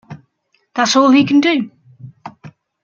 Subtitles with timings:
[0.73, 1.69] That's all he can do.